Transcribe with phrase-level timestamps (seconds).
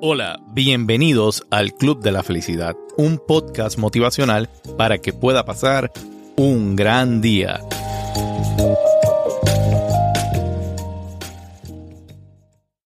[0.00, 5.90] Hola, bienvenidos al Club de la Felicidad, un podcast motivacional para que pueda pasar
[6.36, 7.60] un gran día.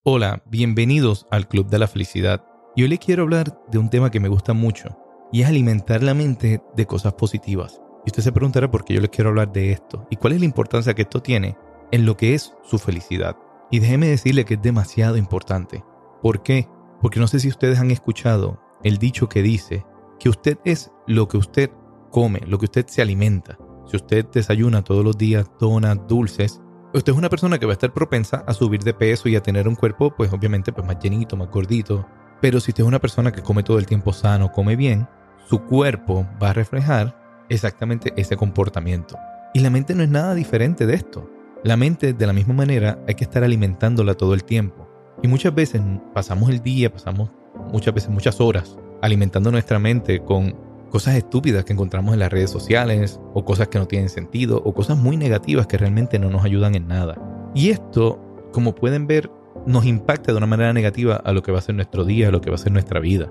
[0.03, 2.45] Hola, bienvenidos al Club de la Felicidad.
[2.75, 4.97] Y hoy les quiero hablar de un tema que me gusta mucho
[5.31, 7.81] y es alimentar la mente de cosas positivas.
[8.05, 10.41] Y usted se preguntará por qué yo les quiero hablar de esto y cuál es
[10.41, 11.57] la importancia que esto tiene
[11.93, 13.37] en lo que es su felicidad.
[13.71, 15.85] Y déjeme decirle que es demasiado importante.
[16.21, 16.69] ¿Por qué?
[17.03, 19.85] Porque no sé si ustedes han escuchado el dicho que dice
[20.21, 21.71] que usted es lo que usted
[22.11, 23.59] come, lo que usted se alimenta.
[23.87, 26.61] Si usted desayuna todos los días donas, dulces,
[26.95, 29.43] usted es una persona que va a estar propensa a subir de peso y a
[29.43, 32.07] tener un cuerpo, pues obviamente, pues más llenito, más gordito.
[32.41, 35.09] Pero si usted es una persona que come todo el tiempo sano, come bien,
[35.49, 39.17] su cuerpo va a reflejar exactamente ese comportamiento.
[39.55, 41.29] Y la mente no es nada diferente de esto.
[41.65, 44.82] La mente, de la misma manera, hay que estar alimentándola todo el tiempo.
[45.23, 45.81] Y muchas veces
[46.13, 47.31] pasamos el día, pasamos
[47.73, 50.57] muchas veces muchas horas alimentando nuestra mente con
[50.91, 54.75] cosas estúpidas que encontramos en las redes sociales o cosas que no tienen sentido o
[54.75, 57.17] cosas muy negativas que realmente no nos ayudan en nada.
[57.55, 58.21] Y esto,
[58.53, 59.31] como pueden ver,
[59.67, 62.31] nos impacta de una manera negativa a lo que va a ser nuestro día, a
[62.31, 63.31] lo que va a ser nuestra vida.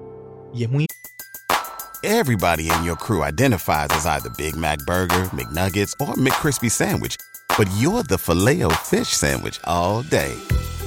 [0.53, 0.85] Y es muy
[2.03, 7.15] Everybody in your crew identifies as either Big Mac burger, McNuggets or McCrispy sandwich,
[7.57, 10.33] but you're the Filet-O-Fish sandwich all day.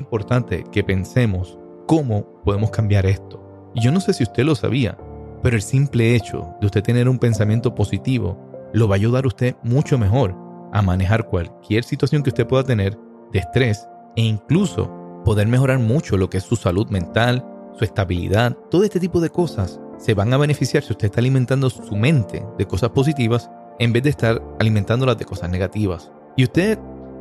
[0.00, 3.70] Importante que pensemos cómo podemos cambiar esto.
[3.74, 4.96] Y yo no sé si usted lo sabía,
[5.42, 8.38] pero el simple hecho de usted tener un pensamiento positivo
[8.72, 10.36] lo va a ayudar a usted mucho mejor
[10.72, 12.98] a manejar cualquier situación que usted pueda tener
[13.32, 14.92] de estrés e incluso
[15.24, 17.44] poder mejorar mucho lo que es su salud mental,
[17.78, 21.70] su estabilidad, todo este tipo de cosas se van a beneficiar si usted está alimentando
[21.70, 26.10] su mente de cosas positivas en vez de estar alimentándolas de cosas negativas.
[26.36, 26.78] Y usted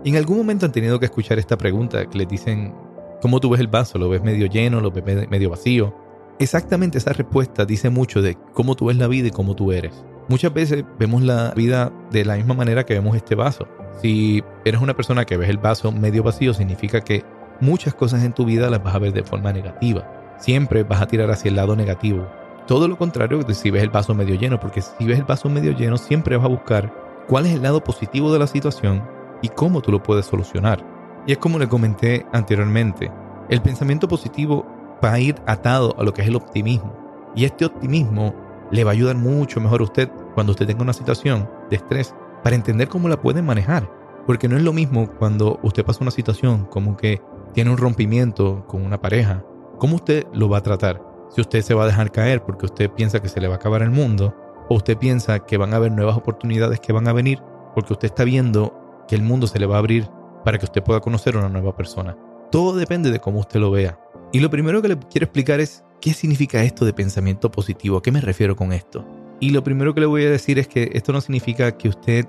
[0.10, 2.74] en algún momento han tenido que escuchar esta pregunta que les dicen,
[3.22, 3.98] ¿cómo tú ves el vaso?
[3.98, 4.80] ¿Lo ves medio lleno?
[4.80, 5.94] ¿Lo ves me- medio vacío?
[6.40, 10.06] Exactamente esa respuesta dice mucho de cómo tú ves la vida y cómo tú eres.
[10.30, 13.68] Muchas veces vemos la vida de la misma manera que vemos este vaso.
[14.02, 17.24] Si eres una persona que ves el vaso medio vacío, significa que
[17.60, 20.36] muchas cosas en tu vida las vas a ver de forma negativa.
[20.38, 22.28] Siempre vas a tirar hacia el lado negativo.
[22.68, 25.50] Todo lo contrario de si ves el vaso medio lleno, porque si ves el vaso
[25.50, 26.94] medio lleno, siempre vas a buscar
[27.28, 30.84] cuál es el lado positivo de la situación y cómo tú lo puedes solucionar.
[31.26, 33.12] Y es como le comenté anteriormente,
[33.50, 34.66] el pensamiento positivo
[35.04, 36.96] va a ir atado a lo que es el optimismo.
[37.36, 38.34] Y este optimismo
[38.72, 42.16] le va a ayudar mucho mejor a usted cuando usted tenga una situación de estrés
[42.44, 43.92] para entender cómo la puede manejar.
[44.26, 47.22] Porque no es lo mismo cuando usted pasa una situación como que
[47.54, 49.44] tiene un rompimiento con una pareja.
[49.80, 51.02] ¿Cómo usted lo va a tratar?
[51.30, 53.58] Si usted se va a dejar caer porque usted piensa que se le va a
[53.58, 54.36] acabar el mundo,
[54.70, 57.42] o usted piensa que van a haber nuevas oportunidades que van a venir
[57.74, 58.74] porque usted está viendo
[59.08, 60.10] que el mundo se le va a abrir
[60.44, 62.16] para que usted pueda conocer una nueva persona.
[62.52, 64.00] Todo depende de cómo usted lo vea.
[64.32, 68.02] Y lo primero que le quiero explicar es qué significa esto de pensamiento positivo, a
[68.02, 69.06] qué me refiero con esto.
[69.40, 72.26] Y lo primero que le voy a decir es que esto no significa que usted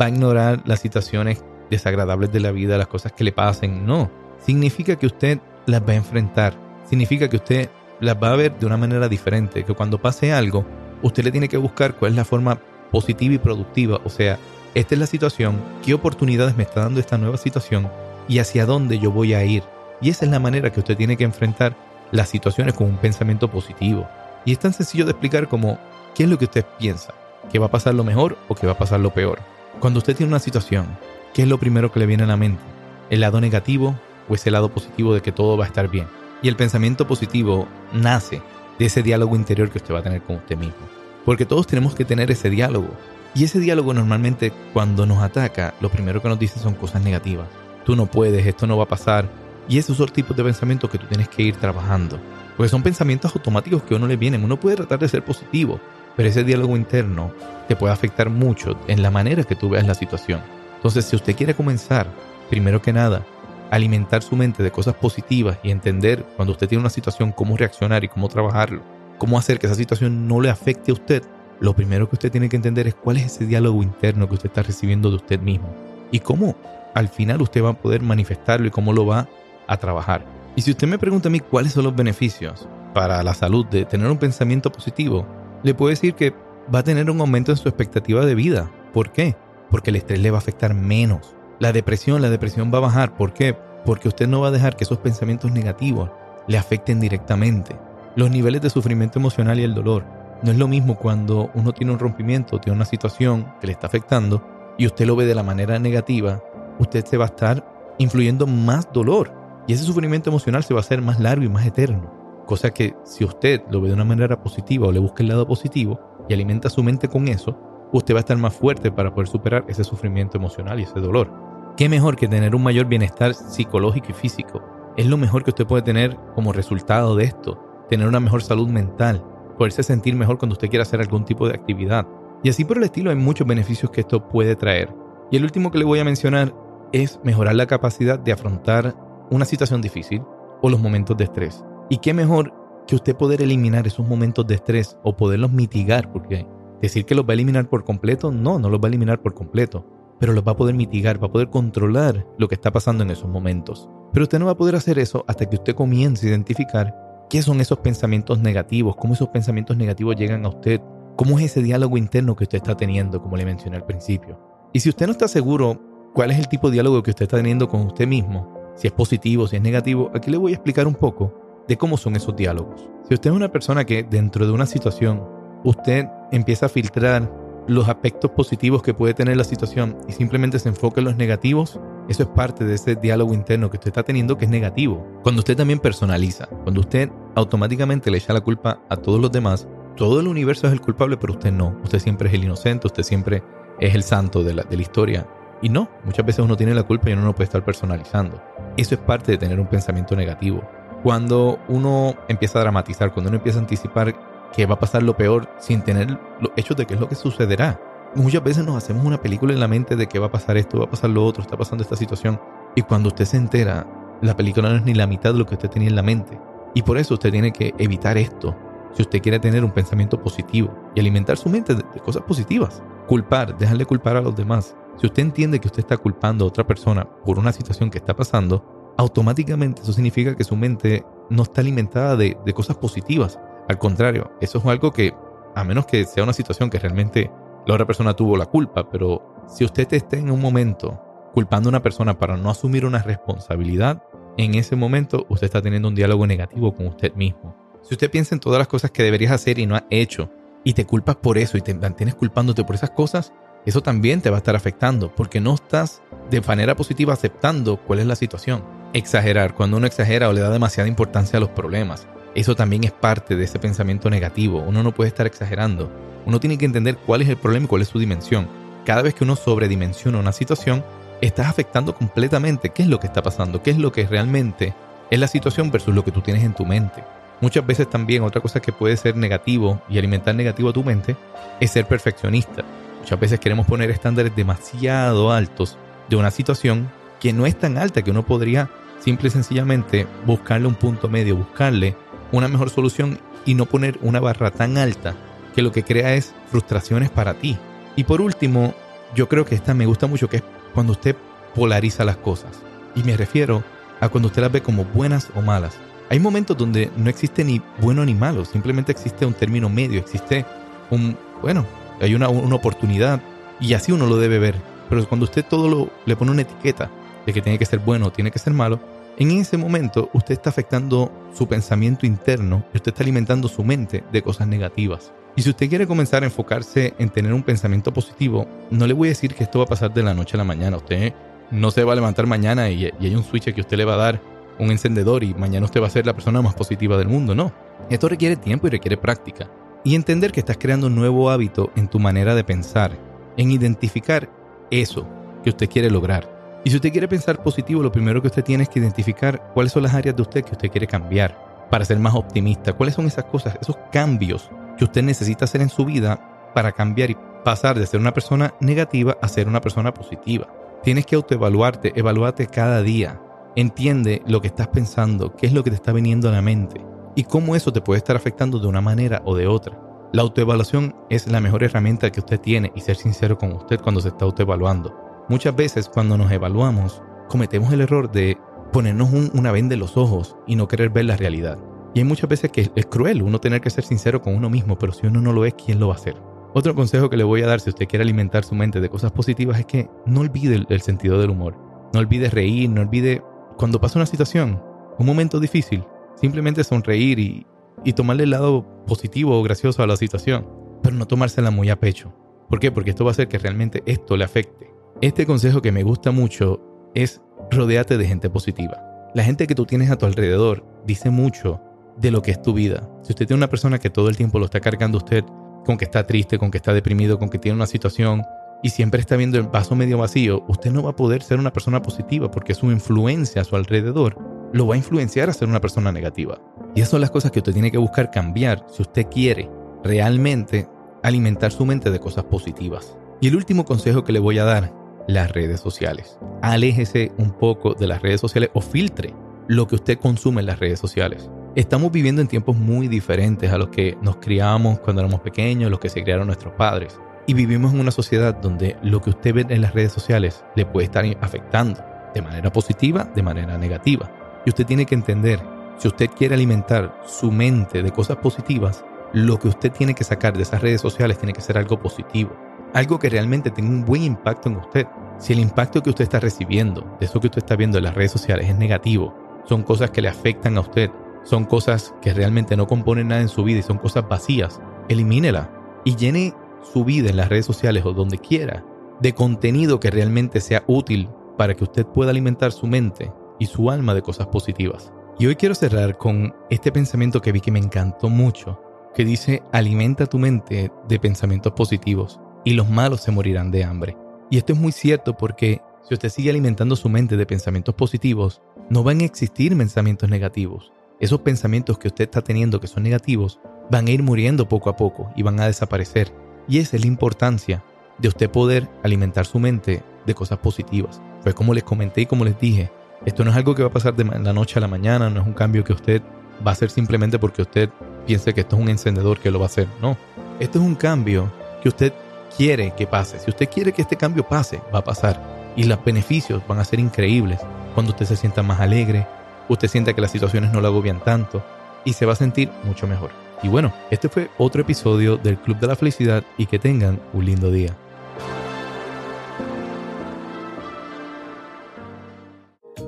[0.00, 4.10] va a ignorar las situaciones desagradables de la vida, las cosas que le pasen, no.
[4.44, 6.54] Significa que usted las va a enfrentar.
[6.88, 7.70] Significa que usted
[8.00, 10.64] las va a ver de una manera diferente, que cuando pase algo,
[11.02, 12.58] usted le tiene que buscar cuál es la forma
[12.90, 14.38] positiva y productiva, o sea,
[14.74, 17.90] esta es la situación, qué oportunidades me está dando esta nueva situación
[18.26, 19.62] y hacia dónde yo voy a ir.
[20.00, 21.76] Y esa es la manera que usted tiene que enfrentar
[22.10, 24.08] las situaciones con un pensamiento positivo.
[24.44, 25.78] Y es tan sencillo de explicar como
[26.14, 27.12] qué es lo que usted piensa,
[27.50, 29.40] que va a pasar lo mejor o que va a pasar lo peor.
[29.80, 30.86] Cuando usted tiene una situación,
[31.34, 32.62] ¿qué es lo primero que le viene a la mente?
[33.10, 33.94] ¿El lado negativo
[34.28, 36.06] o ese lado positivo de que todo va a estar bien?
[36.42, 38.42] Y el pensamiento positivo nace
[38.78, 40.88] de ese diálogo interior que usted va a tener con usted mismo.
[41.24, 42.88] Porque todos tenemos que tener ese diálogo.
[43.34, 47.48] Y ese diálogo normalmente cuando nos ataca, lo primero que nos dice son cosas negativas.
[47.84, 49.28] Tú no puedes, esto no va a pasar.
[49.68, 52.18] Y esos son tipos de pensamientos que tú tienes que ir trabajando.
[52.56, 54.44] Porque son pensamientos automáticos que a uno le vienen.
[54.44, 55.80] Uno puede tratar de ser positivo,
[56.16, 57.32] pero ese diálogo interno
[57.68, 60.40] te puede afectar mucho en la manera que tú veas la situación.
[60.76, 62.06] Entonces, si usted quiere comenzar
[62.50, 63.24] primero que nada,
[63.70, 68.04] alimentar su mente de cosas positivas y entender cuando usted tiene una situación cómo reaccionar
[68.04, 68.82] y cómo trabajarlo,
[69.16, 71.22] cómo hacer que esa situación no le afecte a usted,
[71.60, 74.48] lo primero que usted tiene que entender es cuál es ese diálogo interno que usted
[74.48, 75.72] está recibiendo de usted mismo
[76.10, 76.56] y cómo
[76.94, 79.28] al final usted va a poder manifestarlo y cómo lo va
[79.66, 80.24] a trabajar.
[80.56, 83.84] Y si usted me pregunta a mí cuáles son los beneficios para la salud de
[83.84, 85.26] tener un pensamiento positivo,
[85.62, 86.34] le puedo decir que
[86.72, 88.70] va a tener un aumento en su expectativa de vida.
[88.92, 89.36] ¿Por qué?
[89.70, 91.34] Porque el estrés le va a afectar menos.
[91.58, 93.16] La depresión, la depresión va a bajar.
[93.16, 93.56] ¿Por qué?
[93.84, 96.10] Porque usted no va a dejar que esos pensamientos negativos
[96.46, 97.76] le afecten directamente.
[98.16, 100.04] Los niveles de sufrimiento emocional y el dolor.
[100.42, 103.86] No es lo mismo cuando uno tiene un rompimiento, tiene una situación que le está
[103.86, 104.42] afectando
[104.76, 106.42] y usted lo ve de la manera negativa,
[106.80, 109.32] usted se va a estar influyendo más dolor
[109.68, 112.12] y ese sufrimiento emocional se va a hacer más largo y más eterno.
[112.44, 115.46] Cosa que si usted lo ve de una manera positiva o le busca el lado
[115.46, 117.56] positivo y alimenta su mente con eso,
[117.92, 121.30] usted va a estar más fuerte para poder superar ese sufrimiento emocional y ese dolor.
[121.76, 124.60] ¿Qué mejor que tener un mayor bienestar psicológico y físico?
[124.96, 127.58] Es lo mejor que usted puede tener como resultado de esto,
[127.88, 129.24] tener una mejor salud mental,
[129.62, 132.04] poderse sentir mejor cuando usted quiera hacer algún tipo de actividad.
[132.42, 134.92] Y así por el estilo hay muchos beneficios que esto puede traer.
[135.30, 136.52] Y el último que le voy a mencionar
[136.92, 138.96] es mejorar la capacidad de afrontar
[139.30, 140.20] una situación difícil
[140.62, 141.64] o los momentos de estrés.
[141.88, 142.52] Y qué mejor
[142.88, 146.44] que usted poder eliminar esos momentos de estrés o poderlos mitigar, porque
[146.80, 149.32] decir que los va a eliminar por completo, no, no los va a eliminar por
[149.32, 149.86] completo,
[150.18, 153.12] pero los va a poder mitigar, va a poder controlar lo que está pasando en
[153.12, 153.88] esos momentos.
[154.12, 157.01] Pero usted no va a poder hacer eso hasta que usted comience a identificar
[157.32, 160.82] qué son esos pensamientos negativos, cómo esos pensamientos negativos llegan a usted,
[161.16, 164.38] cómo es ese diálogo interno que usted está teniendo, como le mencioné al principio.
[164.74, 165.80] Y si usted no está seguro
[166.12, 168.92] cuál es el tipo de diálogo que usted está teniendo con usted mismo, si es
[168.92, 171.32] positivo, si es negativo, aquí le voy a explicar un poco
[171.66, 172.86] de cómo son esos diálogos.
[173.08, 175.26] Si usted es una persona que dentro de una situación
[175.64, 177.32] usted empieza a filtrar
[177.66, 181.80] los aspectos positivos que puede tener la situación y simplemente se enfoca en los negativos,
[182.08, 185.06] eso es parte de ese diálogo interno que usted está teniendo que es negativo.
[185.22, 189.68] Cuando usted también personaliza, cuando usted automáticamente le echa la culpa a todos los demás,
[189.96, 191.76] todo el universo es el culpable, pero usted no.
[191.84, 193.42] Usted siempre es el inocente, usted siempre
[193.78, 195.26] es el santo de la, de la historia.
[195.62, 198.42] Y no, muchas veces uno tiene la culpa y uno no puede estar personalizando.
[198.76, 200.62] Eso es parte de tener un pensamiento negativo.
[201.02, 204.14] Cuando uno empieza a dramatizar, cuando uno empieza a anticipar
[204.52, 207.14] que va a pasar lo peor sin tener los hechos de qué es lo que
[207.14, 207.80] sucederá.
[208.14, 210.78] Muchas veces nos hacemos una película en la mente de que va a pasar esto,
[210.78, 212.38] va a pasar lo otro, está pasando esta situación.
[212.76, 213.86] Y cuando usted se entera,
[214.20, 216.38] la película no es ni la mitad de lo que usted tenía en la mente.
[216.74, 218.54] Y por eso usted tiene que evitar esto.
[218.92, 222.82] Si usted quiere tener un pensamiento positivo y alimentar su mente de, cosas positivas.
[223.08, 224.76] Culpar, dejarle culpar a los demás.
[224.98, 228.14] Si usted entiende que usted está culpando a otra persona por una situación que está
[228.14, 233.40] pasando, automáticamente eso significa que su mente no está alimentada de, de cosas positivas.
[233.70, 235.14] Al contrario, eso es algo que,
[235.54, 237.30] a menos que sea una situación que realmente
[237.66, 241.00] la otra persona tuvo la culpa, pero si usted esté en un momento
[241.32, 244.02] culpando a una persona para no asumir una responsabilidad,
[244.36, 247.56] en ese momento usted está teniendo un diálogo negativo con usted mismo.
[247.82, 250.30] Si usted piensa en todas las cosas que deberías hacer y no has hecho,
[250.64, 253.32] y te culpas por eso y te mantienes culpándote por esas cosas,
[253.66, 258.00] eso también te va a estar afectando porque no estás de manera positiva aceptando cuál
[258.00, 258.64] es la situación.
[258.92, 262.92] Exagerar, cuando uno exagera o le da demasiada importancia a los problemas, eso también es
[262.92, 264.64] parte de ese pensamiento negativo.
[264.66, 265.90] Uno no puede estar exagerando.
[266.24, 268.48] Uno tiene que entender cuál es el problema y cuál es su dimensión.
[268.84, 270.84] Cada vez que uno sobredimensiona una situación,
[271.20, 274.74] estás afectando completamente qué es lo que está pasando, qué es lo que realmente
[275.10, 277.04] es la situación versus lo que tú tienes en tu mente.
[277.40, 281.16] Muchas veces también otra cosa que puede ser negativo y alimentar negativo a tu mente
[281.60, 282.62] es ser perfeccionista.
[283.00, 285.76] Muchas veces queremos poner estándares demasiado altos
[286.08, 286.90] de una situación
[287.20, 291.36] que no es tan alta que uno podría simple y sencillamente buscarle un punto medio,
[291.36, 291.96] buscarle
[292.32, 295.14] una mejor solución y no poner una barra tan alta
[295.54, 297.58] que lo que crea es frustraciones para ti.
[297.94, 298.74] Y por último,
[299.14, 300.42] yo creo que esta me gusta mucho, que es
[300.74, 301.14] cuando usted
[301.54, 302.60] polariza las cosas.
[302.94, 303.62] Y me refiero
[304.00, 305.76] a cuando usted las ve como buenas o malas.
[306.10, 310.44] Hay momentos donde no existe ni bueno ni malo, simplemente existe un término medio, existe
[310.90, 311.64] un, bueno,
[312.00, 313.22] hay una, una oportunidad
[313.60, 314.56] y así uno lo debe ver.
[314.90, 316.90] Pero cuando usted todo lo, le pone una etiqueta
[317.24, 318.78] de que tiene que ser bueno o tiene que ser malo,
[319.18, 324.02] en ese momento usted está afectando su pensamiento interno y usted está alimentando su mente
[324.10, 325.12] de cosas negativas.
[325.36, 329.08] Y si usted quiere comenzar a enfocarse en tener un pensamiento positivo, no le voy
[329.08, 330.76] a decir que esto va a pasar de la noche a la mañana.
[330.76, 331.14] Usted
[331.50, 333.98] no se va a levantar mañana y, hay un switch que usted le va a
[333.98, 334.20] dar
[334.58, 337.34] un encendedor y mañana usted va a ser la persona más positiva del mundo.
[337.34, 337.52] No.
[337.90, 339.50] Esto requiere tiempo y requiere práctica.
[339.84, 342.96] Y entender que estás creando un nuevo hábito en tu manera de pensar,
[343.36, 344.30] en identificar
[344.70, 345.06] eso
[345.42, 348.62] que usted quiere lograr y si usted quiere pensar positivo, lo primero que usted tiene
[348.62, 351.98] es que identificar cuáles son las áreas de usted que usted quiere cambiar para ser
[351.98, 352.72] más optimista.
[352.72, 357.10] ¿Cuáles son esas cosas, esos cambios que usted necesita hacer en su vida para cambiar
[357.10, 360.46] y pasar de ser una persona negativa a ser una persona positiva?
[360.84, 363.20] Tienes que autoevaluarte, evaluarte cada día.
[363.56, 366.80] Entiende lo que estás pensando, qué es lo que te está viniendo a la mente
[367.16, 369.78] y cómo eso te puede estar afectando de una manera o de otra.
[370.12, 374.00] La autoevaluación es la mejor herramienta que usted tiene y ser sincero con usted cuando
[374.00, 375.11] se está autoevaluando.
[375.32, 378.36] Muchas veces cuando nos evaluamos cometemos el error de
[378.70, 381.56] ponernos una venda en los ojos y no querer ver la realidad.
[381.94, 384.78] Y hay muchas veces que es cruel uno tener que ser sincero con uno mismo,
[384.78, 386.16] pero si uno no lo es, ¿quién lo va a hacer?
[386.52, 389.10] Otro consejo que le voy a dar si usted quiere alimentar su mente de cosas
[389.10, 391.56] positivas es que no olvide el, sentido del humor.
[391.94, 393.22] No olvide reír, no olvide
[393.56, 394.62] cuando pasa una situación,
[394.98, 395.82] un momento difícil,
[396.20, 397.46] simplemente sonreír y,
[397.84, 400.46] y tomarle el lado positivo o gracioso a la situación,
[400.82, 402.12] pero no tomársela muy a pecho.
[402.50, 402.70] ¿Por qué?
[402.70, 404.71] Porque esto va a hacer que realmente esto le afecte.
[405.02, 406.60] Este consejo que me gusta mucho
[406.94, 409.10] es rodeate de gente positiva.
[409.16, 411.60] La gente que tú tienes a tu alrededor dice mucho
[411.96, 412.88] de lo que es tu vida.
[413.02, 415.24] Si usted tiene una persona que todo el tiempo lo está cargando usted
[415.66, 418.22] con que está triste, con que está deprimido, con que tiene una situación
[418.62, 421.52] y siempre está viendo el vaso medio vacío, usted no va a poder ser una
[421.52, 424.16] persona positiva porque su influencia a su alrededor
[424.52, 426.40] lo va a influenciar a ser una persona negativa.
[426.76, 429.50] Y esas son las cosas que usted tiene que buscar cambiar si usted quiere
[429.82, 430.68] realmente
[431.02, 432.96] alimentar su mente de cosas positivas.
[433.20, 436.18] Y el último consejo que le voy a dar, las redes sociales.
[436.42, 439.14] Aléjese un poco de las redes sociales o filtre
[439.48, 441.30] lo que usted consume en las redes sociales.
[441.54, 445.80] Estamos viviendo en tiempos muy diferentes a los que nos criamos cuando éramos pequeños, los
[445.80, 446.98] que se criaron nuestros padres.
[447.26, 450.64] Y vivimos en una sociedad donde lo que usted ve en las redes sociales le
[450.64, 451.80] puede estar afectando
[452.14, 454.10] de manera positiva, de manera negativa.
[454.44, 455.40] Y usted tiene que entender,
[455.78, 460.36] si usted quiere alimentar su mente de cosas positivas, lo que usted tiene que sacar
[460.36, 462.34] de esas redes sociales tiene que ser algo positivo.
[462.74, 464.86] Algo que realmente tenga un buen impacto en usted.
[465.18, 467.94] Si el impacto que usted está recibiendo de eso que usted está viendo en las
[467.94, 469.14] redes sociales es negativo,
[469.44, 470.90] son cosas que le afectan a usted,
[471.24, 475.50] son cosas que realmente no componen nada en su vida y son cosas vacías, elimínela
[475.84, 476.34] y llene
[476.72, 478.64] su vida en las redes sociales o donde quiera
[479.00, 483.70] de contenido que realmente sea útil para que usted pueda alimentar su mente y su
[483.70, 484.92] alma de cosas positivas.
[485.18, 488.60] Y hoy quiero cerrar con este pensamiento que vi que me encantó mucho,
[488.94, 493.96] que dice, alimenta tu mente de pensamientos positivos y los malos se morirán de hambre.
[494.30, 498.40] Y esto es muy cierto porque si usted sigue alimentando su mente de pensamientos positivos,
[498.70, 500.72] no van a existir pensamientos negativos
[501.02, 504.76] esos pensamientos que usted está teniendo que son negativos van a ir muriendo poco a
[504.76, 506.14] poco y van a desaparecer.
[506.46, 507.64] Y esa es la importancia
[507.98, 511.02] de usted poder alimentar su mente de cosas positivas.
[511.24, 512.70] Pues como les comenté y como les dije,
[513.04, 515.20] esto no es algo que va a pasar de la noche a la mañana, no
[515.20, 516.02] es un cambio que usted
[516.46, 517.68] va a hacer simplemente porque usted
[518.06, 519.66] piense que esto es un encendedor que lo va a hacer.
[519.80, 519.96] No,
[520.38, 521.32] esto es un cambio
[521.64, 521.92] que usted
[522.36, 523.18] quiere que pase.
[523.18, 525.20] Si usted quiere que este cambio pase, va a pasar.
[525.56, 527.40] Y los beneficios van a ser increíbles
[527.74, 529.06] cuando usted se sienta más alegre,
[529.48, 531.42] usted siente que las situaciones no lo agobian tanto
[531.84, 533.10] y se va a sentir mucho mejor.
[533.42, 537.24] Y bueno, este fue otro episodio del Club de la Felicidad y que tengan un
[537.24, 537.74] lindo día.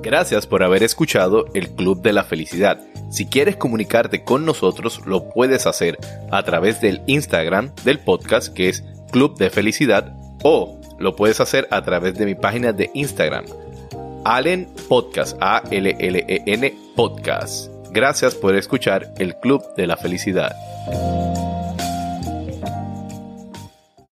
[0.01, 2.79] Gracias por haber escuchado el Club de la Felicidad.
[3.09, 5.97] Si quieres comunicarte con nosotros, lo puedes hacer
[6.31, 8.83] a través del Instagram del podcast que es
[9.15, 13.45] Club de Felicidad o lo puedes hacer a través de mi página de Instagram
[14.25, 17.71] Allen Podcast, A-L-L-E-N Podcast.
[17.91, 20.53] Gracias por escuchar el Club de la Felicidad.